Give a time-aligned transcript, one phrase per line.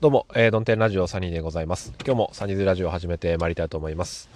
[0.00, 1.92] どうも、えー、ドンテンラジオサニーでございます。
[2.06, 4.30] 今日もサニーズラジオを始めてまいりたいと思います。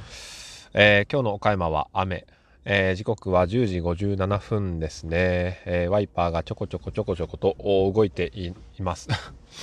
[0.74, 2.26] えー、今日の岡山は雨。
[2.64, 7.54] えー、時刻は10時57分ですね、えー、ワイパーがちょこちょこちょこちょこと
[7.94, 8.52] 動いてい
[8.82, 9.08] ます。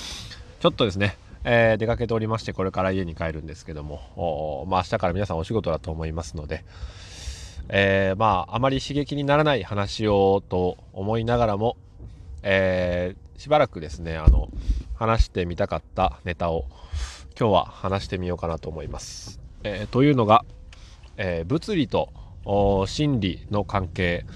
[0.60, 6.64] ちょっとですね、えー、出かけておりまして、これから家に帰るんですけども、まあ明日から皆さんお仕事だと思いますので、
[7.68, 11.76] えまああまり刺激にならない話をと思いながらも、
[12.42, 14.48] えしばらくですね、あの、
[15.00, 16.66] 話してみたかったネタを
[17.38, 19.40] 今日は話してみようかなと思います。
[19.64, 20.44] えー、というのが、
[21.16, 22.12] えー、物理と
[22.86, 24.26] 心理の関係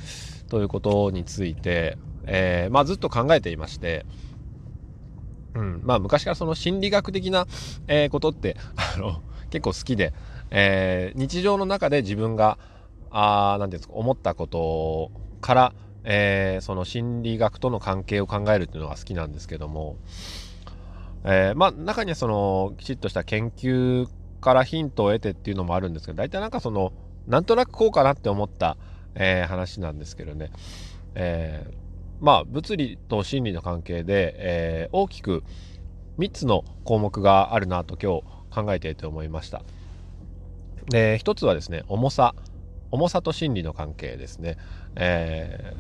[0.48, 4.06] ということについて、えー、まあ、ずっと考えていまして、
[5.54, 7.46] うんまあ、昔からその心理学的な、
[7.86, 8.56] えことって
[8.96, 9.20] あの
[9.50, 10.14] 結構好きで、
[10.50, 12.56] え日常の中で自分が
[13.10, 15.10] あなんていうんですか思ったこと
[15.42, 19.98] から、えその心理学との関係を考えるっていうのが好きなんですけども、
[21.24, 24.06] えー、まあ中にはそのきちっとした研究
[24.40, 26.92] からヒントを得てっていうのもあるんですけど大体なんかその
[27.26, 28.76] なんとなくこうかなって思った、
[29.14, 30.50] えー、話なんですけどね、
[31.14, 31.74] えー、
[32.20, 35.42] まあ物理と心理の関係で、え、大きく
[36.18, 39.62] 3つの項目があるなと今日考えていて思いました。
[40.90, 42.34] で1つはですね重さ
[42.90, 44.58] 重さと心理の関係ですね。
[44.96, 45.74] え、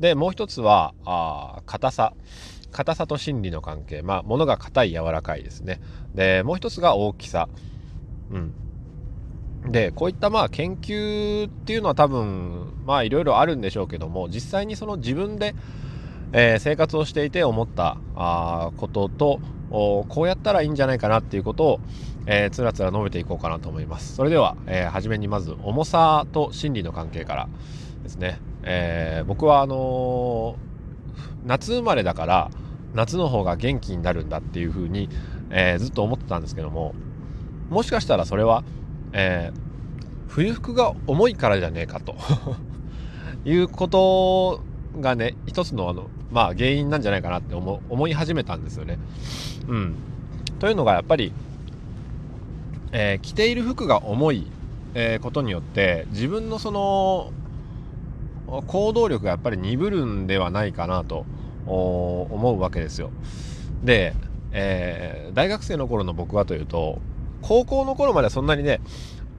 [0.00, 2.14] でもう1つはあ硬さ。
[2.70, 4.02] 硬さと心理の関係。
[4.02, 5.80] まあ、物が硬い、柔らかいですね。
[6.14, 7.48] で、もう一つが大きさ。
[8.30, 8.52] うん。
[9.66, 15.54] で、こういったまあ研究っていうのは多分、まあいろいろあるんでしょうけども、実際にその自分で、
[16.32, 21.80] えー、生活をしていて思ったあことと、こうやったらいいんじゃないかなっていうことを、
[22.26, 24.14] えー、つらつら述べていこうかなと思います。
[24.14, 27.48] それでは、えー、初めにまず重さと心理の関係から
[28.02, 28.38] ですね。
[28.62, 30.56] えー、僕はあの
[31.46, 32.50] 夏生まれだから
[32.94, 35.08] 夏の方が元気になるんだっていう風に、
[35.50, 36.94] えー、ずっと思ってたんですけども
[37.70, 38.64] もしかしたらそれは、
[39.12, 39.58] えー、
[40.28, 42.16] 冬服が重いからじゃねえかと。
[43.44, 44.62] いうこと
[45.00, 48.98] がね一つのあのまあ原因なんじゃないかなって思思い始めたんですよね。
[49.68, 49.94] うん、
[50.58, 51.32] というのがやっぱり、
[52.92, 54.46] えー、着ている服が重い、
[54.94, 57.32] えー、ことによって自分のその
[58.66, 61.24] 行動力がやっぱり鈍るんではないかなと。
[61.68, 63.10] 思うわけですよ。
[63.82, 64.14] で、
[64.52, 66.98] えー、大学生の頃の僕はというと
[67.42, 68.80] 高校の頃まではそんなにね、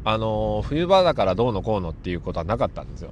[0.03, 3.11] あのー、冬場だからどうのこうのっていうことはなかったんですよ。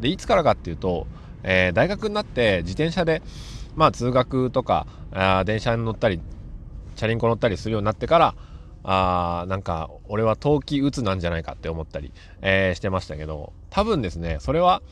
[0.00, 1.06] でいつからかっていうと、
[1.42, 3.22] えー、大学になって自転車で、
[3.76, 6.20] まあ、通学とかあ電車に乗ったり
[6.96, 8.34] チャリンコ乗ったりするようになってから
[8.84, 12.12] あなんか俺は冬季うつなんじゃないかって思ったり、
[12.42, 14.82] えー、してましたけど多分ですねそれは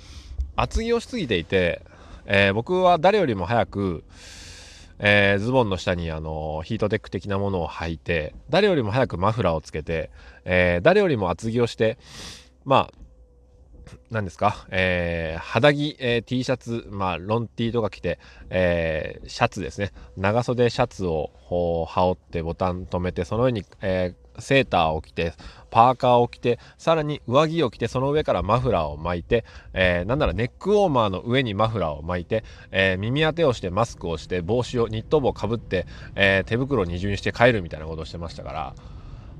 [0.56, 1.82] 厚着をしすぎていて、
[2.26, 4.04] えー、僕は誰よりも早く、
[4.98, 10.10] えー、ズボンの下にあのヒートテック的なものを履いて誰よりも早くマフラーをつけて、
[10.44, 11.98] えー、誰よりも厚着をして
[12.64, 13.04] まあ
[14.10, 18.18] 何ですか、えー、肌着、えー、T シャツ、まあ、ロン T とか着て、
[18.50, 19.92] えー、シャツですね。
[20.16, 21.30] 長袖シャツを
[21.86, 25.34] 羽織ってボタン止めて、その上に、えセーターを着て、
[25.70, 38.74] パーカーを着て、さらに上着を着て、その上からマフラーを巻いて、えー、なんならネックウォーマーの上にマフラーを巻いて、えー、耳当てをしてマスクをして、帽子を、ニット帽をかぶって、えー、手袋を二重にして帰るみたいなことをしてましたから、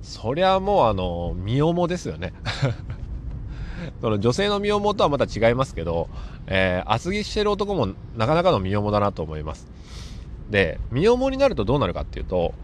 [0.03, 2.33] そりゃもうあの、身重ですよね。
[4.00, 6.09] その女性の身重とはまた違いますけど、
[6.47, 9.66] えー、厚着してる男もなかなかの身重だなと思います。
[10.50, 12.54] で、身重になるとどうなるかっていうと、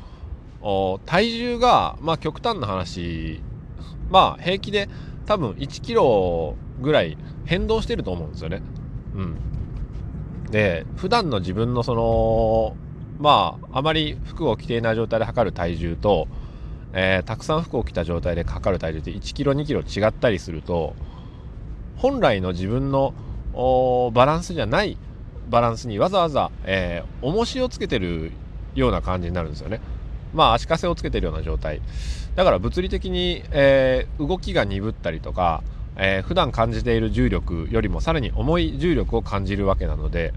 [1.06, 3.40] 体重が、まあ極端な話、
[4.10, 4.88] まあ平気で
[5.26, 7.16] 多分1キロぐらい
[7.46, 8.62] 変動してると思うんですよね。
[9.14, 9.36] うん。
[10.50, 12.76] で、普段の自分のその、
[13.18, 16.28] まああまり服を着ていない状態で測る体重と、
[16.92, 20.94] えー、たくさん服を着た状態で測る体重って1キロ2キロ違ったりすると、
[21.96, 23.14] 本来の自分の
[24.12, 24.96] バランスじゃない
[25.48, 28.32] バランスにわざわざ、えー、重しをつけてる
[28.74, 29.80] ような感じになるんですよね。
[30.34, 31.80] まあ足かせをつけてるような状態。
[32.36, 35.62] だから物理的に、えー、動きが鈍ったりとか、
[35.96, 40.32] えー、普段感じている重力よりもさらに重い重力を感じるわけなので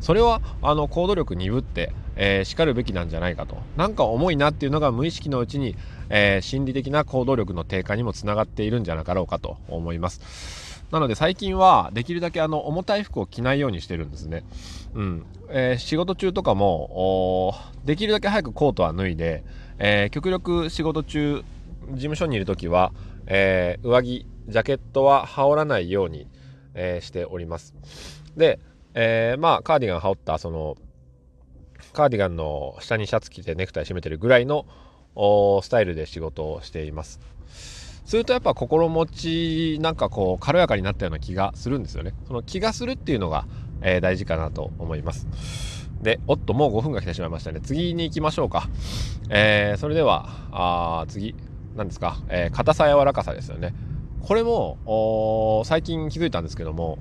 [0.00, 3.56] それはあの行動力鈍って、えー、しかるべきなんじゃないかと。
[3.76, 5.74] なんか重いなっていうのが無意識のうちに、
[6.10, 10.65] えー、心理的な行動力の低下にもつながっているんじゃなかろうかと思います。
[10.90, 14.44] なので最近はできるだけあの重たい服を着ないようにしてるんですね。
[14.94, 15.26] うん。
[15.48, 17.54] えー、仕事中とかも、
[17.84, 19.44] できるだけ早くコートは脱いで、
[19.78, 21.42] えー、極力仕事中、
[21.90, 22.92] 事務所にいる時は、
[23.26, 26.26] えー、上着、ジャケットは羽織らないように、
[26.78, 27.74] えしております。
[28.36, 28.60] で、
[28.92, 30.76] えまあ、カーディガン羽織った、その、
[31.92, 34.66] カーディガンの下にシャツ着てネクタイ締めてるぐらいの
[35.62, 37.20] スタイルで仕事をしています
[38.06, 42.14] するとやっぱ心持ちなんかこう軽やかになったような気がするんですよね。
[42.26, 43.46] その気がするっていうのが、
[43.82, 45.26] えー、大事かなと思います。
[46.00, 47.60] でおっともう5分が来てしまいましたね。
[47.60, 48.68] 次に行きましょうか、
[49.28, 51.34] えー、それではあ次。
[51.74, 53.74] 何ですか、えー、硬さ柔らかさですよね。
[54.22, 56.98] これも最近気づいたんですけども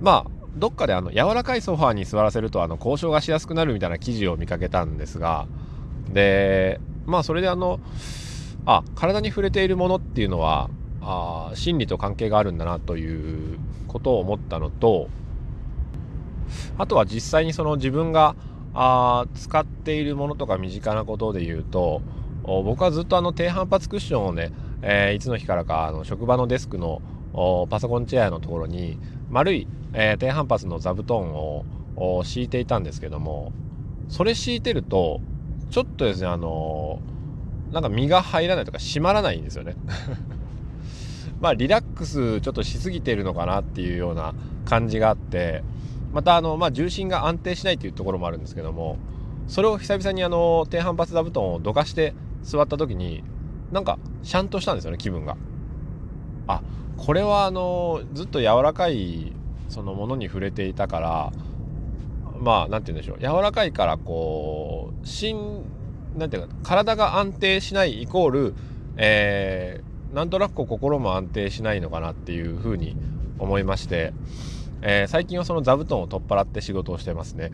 [0.00, 5.46] まあどっかであの柔らかいソファーに座らせるとあの交渉がしやすくなるみたいな記事を見かけたんですが
[6.12, 7.80] でまあそれであの
[8.66, 10.70] あ体に触れているものっていうのは
[11.02, 13.58] あ心理と関係があるんだなという
[13.88, 15.08] ことを思ったのと
[16.78, 18.36] あとは実際にその自分が
[18.74, 22.02] あ使っているものとか身近なことで言うと
[22.42, 24.52] 僕はずっとあの低反発クッションをね、
[24.82, 27.02] えー、いつの日からかあの職場のデスクの
[27.70, 28.98] パソコンチェアのところに
[29.28, 31.64] 丸い、えー、低反発の座布団を
[32.24, 33.52] 敷いていたんですけども
[34.08, 35.20] それ敷いてると
[35.70, 37.19] ちょっとですねあのー、
[37.72, 39.74] なんか身が入らないとか締まらないんですよね
[41.40, 44.34] まあリラックスちょっとしすぎてるのかなっていうような
[44.64, 45.62] 感じがあって
[46.12, 48.98] またあの、まあ、重心が安定しないというところもあるんですけども
[49.46, 53.22] それを久々にあの低反発座布団をどかして座った時に
[53.72, 55.36] なんかシャンとしたんですよね気分が。
[56.46, 56.62] あ
[56.96, 59.32] これはあのずっと柔らかい
[59.68, 61.32] そのものに触れていたから
[62.40, 65.64] まあ何て言うんでしょう柔らかいからこう心
[66.16, 68.54] なんていうか体が安定しないイコール、
[68.96, 72.96] えー、なんとなく心も安定しないのかなっていうふうに
[73.38, 74.12] 思いまして、
[74.82, 77.52] えー、最近はその座布団を取っ払って仕事をしてますね。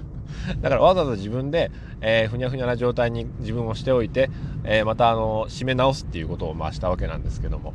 [0.60, 1.70] だからわざわざ自分で、
[2.00, 4.30] えー、ふにゃふにゃな状態に自分をしておいて、
[4.64, 7.74] えー、またあの締め直すっていうことをまあしたわけなんですけども、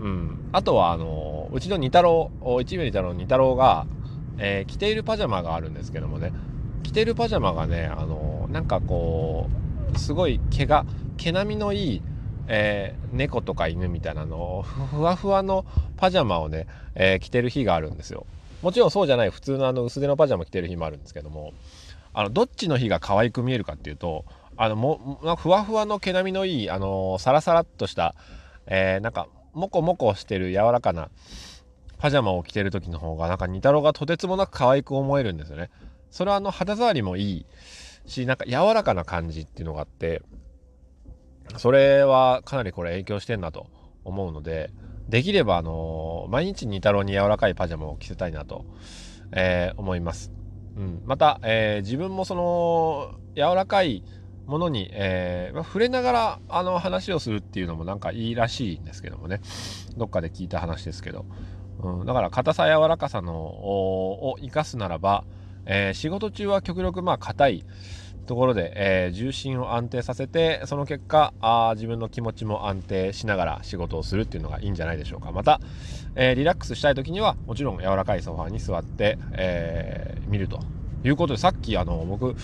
[0.00, 2.30] うん、あとはあのうちの二太郎
[2.60, 3.86] 一名二太郎の二太郎が、
[4.38, 6.32] えー、着ているパジャマがあるんですけどもね。
[6.82, 9.48] 着ているパジャマがねあのなんかこ
[9.94, 10.84] うすごい毛が
[11.16, 12.02] 毛並みのいい
[12.48, 15.64] えー、猫とか犬みたいなのふわふわの
[15.96, 18.26] パジャマをね、えー、着てる日があるんですよ。
[18.62, 21.52] もちろんそうじゃない普通のあの薄手のパジャマ着てる日もあるんですけども
[22.12, 24.24] あのどっちの日が可愛く見えるかっていうと
[24.56, 28.14] あのもふわふわの毛並みのいいあのサラサラっとした、
[28.66, 31.10] えー、なんかモコモコしてる柔らかな
[31.98, 35.70] パジャマを着てる時の方がなんか似太郎がとてつもなく可愛く思えるんですよね。
[36.10, 37.46] それはあの肌触りもいい
[38.06, 40.22] しなんか柔らかな感じっていうのがあって
[41.56, 43.68] それはかなりこれ影響してんなと
[44.04, 44.70] 思うので
[45.08, 48.64] できればあの毎日似太郎に柔らかいパジャマを着せたいなと、
[49.32, 50.32] えー、思います。
[50.76, 54.04] うん、また、えー、自分もその柔らかい
[54.46, 59.40] ものに、えーまあ、触れながらあの話をするっていうのもなんかいいらしいんですけどもね。
[59.96, 61.26] どっかで聞いた話ですけど、
[61.82, 65.24] うん、だから硬さ柔らかさのを生かすならば、
[65.66, 67.64] えー、仕事中は極力まあ硬い
[68.26, 75.32] ところで、えー、重心を安定させてその結果あ自分の気持ちも安定しながら仕事をするっていうのがいいんじゃないでしょうか。
[75.32, 75.60] また、
[76.14, 80.60] えー、リラックスしたい時にはもちろん柔らかいソファーに座って、えー、見ると
[81.04, 82.36] いうことでさっきあの僕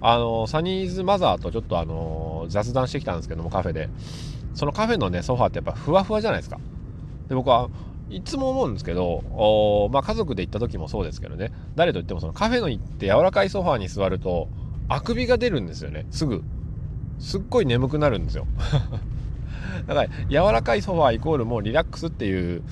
[0.00, 3.88] あのサニーズマザーとちょっとあの雑談してきたんですけどもカフェで。
[4.54, 6.58] そのカフェのねソファーってやっぱふわふわじゃないですか。
[7.28, 7.68] で僕は
[8.10, 11.52] いつも思うんですけどお、まあ、家族で行った時もそうですけどね。
[11.76, 14.48] 誰と言ってもそのカフェの行って柔らかいソファーに座ると
[14.88, 16.06] あくびが出るんですよね。
[16.10, 16.42] すぐ。
[17.20, 18.46] すっごい眠くなるんですよ。
[19.86, 22.62] だから柔らかいソファーイコールもうリラックスっていう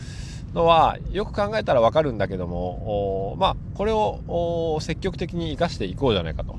[0.54, 6.56] のはよく考えたらわかるんだけどもまあこれを積極的に生かしていこうじゃないかと。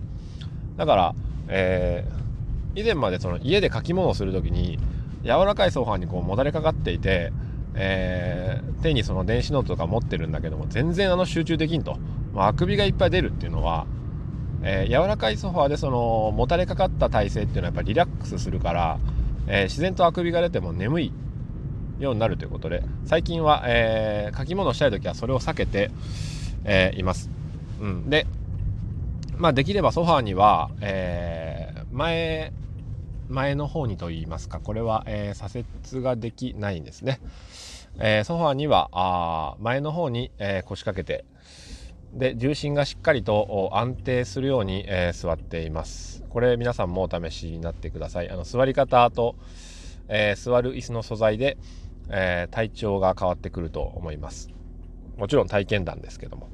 [0.77, 1.15] だから、
[1.49, 4.79] えー、以前までその家で書き物をする時に
[5.23, 7.33] 柔らかいソファーにこうもたれかかっていて、
[7.81, 11.97] えー、手にその電子ノートとか持ってるんだけども全然あの集中できんと、
[12.33, 13.87] まあ、あくびがいっぱい出るっていうのは
[14.61, 18.99] えー、柔らかいソファーでそのもたれかかった体勢っていうのはやっぱりリラックスするから、
[19.47, 21.13] えー、自然とあくびが出ても眠い
[21.99, 25.91] ようになるということで最近は、えー、書き物したい時はそれを避けて、
[26.65, 27.29] えいます、
[27.81, 28.25] うん、で
[29.37, 32.51] まあできればソファーには、え前
[33.29, 37.21] 前の方にと言いますかこれは、え左折ができないんですね、
[37.97, 41.25] えソファーにはあ前の方に、え腰掛けて
[42.13, 46.23] で重心がしっかりと安定するように、えー、座っています。
[46.29, 48.29] これ皆さんもお試しになってください。
[48.29, 49.35] あの座り方と、
[50.07, 51.57] えー、座る椅子の素材で、
[52.09, 54.49] えー、体調が変わってくると思います。
[55.17, 56.49] もちろん体験談ですけども。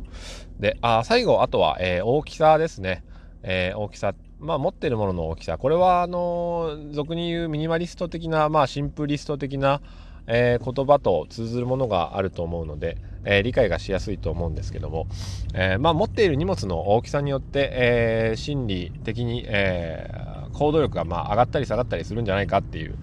[0.59, 3.03] であ最後あとは、え大きさですね、
[3.43, 5.57] え大きさまあ持ってるものの大きさ。
[5.57, 9.81] これはあの俗に言うミニマリスト的なまあシンプリスト的な
[10.27, 15.07] えー、言葉と通ずるものがあると思うので、えー、理解がしやすいと思うんですけども、
[15.53, 20.09] えー、まあ、持っている荷物の大きさによって、え心理的に、え
[20.55, 22.97] 行動力がまあ上がったり下がったりするんじゃないかっていう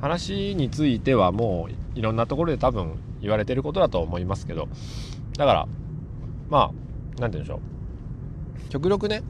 [0.00, 4.68] 話についてはもういろんなところで多分言われてることだと思いますけど
[5.38, 5.68] だから
[6.48, 6.70] まあ
[7.20, 8.70] 何て言うんでしょう。
[8.70, 9.22] 極力ね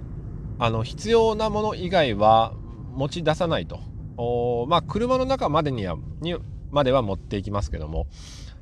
[0.59, 2.55] あの必要なもの以外は
[2.95, 3.81] 持ち出さないと。
[4.17, 6.37] おまあ車の中までにはに
[6.75, 8.07] までは持っていきますけども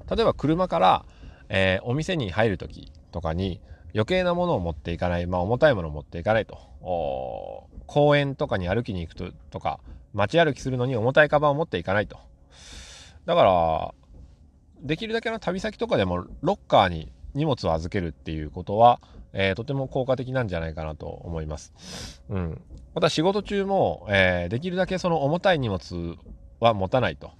[0.08, 1.04] 例えば車から、
[1.48, 3.60] えー、お店に入る時とかに
[3.94, 6.58] 余計なものを持っていかない、まあ、重たいものを持っていかないと
[7.86, 9.80] 公園とかに歩きに行くととか
[10.14, 12.18] 街歩きするのに重たいカバンを持っていかないと
[13.26, 13.94] だから
[14.82, 19.00] できるだけの旅先とかでもロッカーに荷物を預けるっていうことは、
[19.32, 22.22] えー、とても効果的なんじゃないかなと思います。
[22.28, 22.60] うん。
[22.94, 26.16] また仕事中も、えー、できるだけその重たい荷物
[26.60, 27.30] は持たないと。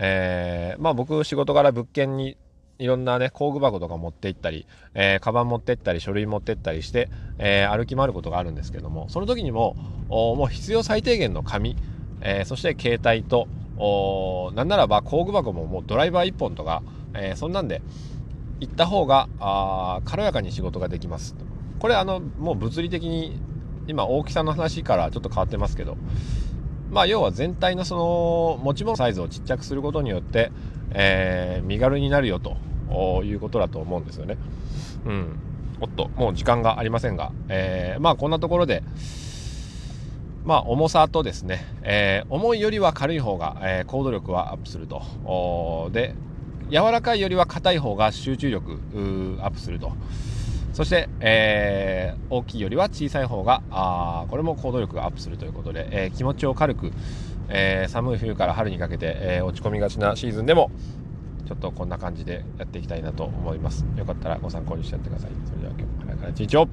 [0.00, 2.36] えー、まあ僕仕事から物件に
[2.80, 9.76] いろんなね、工具箱とか持って行ったり、えー、カバン持って行ったり、書類持って行ったりして、えー、歩き回ることがあるんですけども、その時にも、
[10.08, 11.76] もう必要最低限の紙、
[12.22, 16.82] えー、そして携帯と、おなんならば工具箱ももうドライバー1本とか、
[17.14, 17.80] えそんなんで
[18.60, 21.34] 行った方があ軽やかに仕事ができます。
[21.78, 23.40] これあの、もう物理的に
[23.86, 25.96] 今大きさの話からちょっと変わってますけど、
[26.90, 30.50] まあ要は全体のその持ち物サイズをちっちゃくすることによって、
[30.92, 32.56] えー、身軽になるよと
[33.24, 34.36] いうことだと思うんですよね。
[35.06, 35.38] うん。
[35.80, 38.82] おっと、もう時間がありませんが、えー、まあこんなところで、
[40.44, 45.90] まあ重さとですね、えー、重いよりは軽い方が、えー、行動力はアップすると。
[45.92, 46.14] で、
[46.70, 48.78] 柔らかいよりは硬い方が集中力
[49.40, 49.92] アップすると。
[50.72, 56.92] そして、えー、大きいよりは小さい方があこれも行動力がアップするということで、えー、気持ちを軽く、
[57.48, 60.70] えー、寒い冬から春にかけて、え落ち込みがちなシーズンでも
[61.46, 63.84] ちょっとこんな感じでやっていきたいなと思います。
[63.96, 65.30] よかったらご参考にしてやってください。
[65.46, 66.68] それでは今日も早から一日を